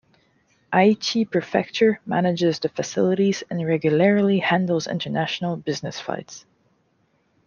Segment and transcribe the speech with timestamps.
[0.73, 6.43] Aichi Prefecture manages the facilities and regularly handles international business flights.